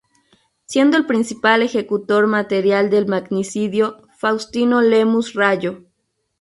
[0.65, 5.83] Siendo el principal ejecutor material del magnicidio Faustino Lemus Rayo.